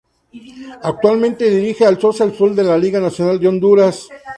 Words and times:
Actualmente 0.81 1.47
dirige 1.47 1.85
al 1.85 2.01
Social 2.01 2.33
Sol 2.35 2.55
de 2.55 2.63
la 2.63 2.75
Liga 2.75 2.99
Nacional 2.99 3.39
de 3.39 3.47
Honduras. 3.47 4.07